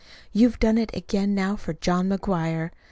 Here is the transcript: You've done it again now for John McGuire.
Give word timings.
You've 0.33 0.57
done 0.59 0.79
it 0.79 0.89
again 0.95 1.35
now 1.35 1.55
for 1.55 1.73
John 1.73 2.09
McGuire. 2.09 2.71